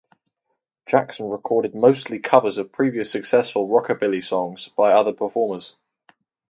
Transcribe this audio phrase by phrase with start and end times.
[0.87, 5.75] Jackson recorded mostly covers of previously successful Rockabilly songs by other performers.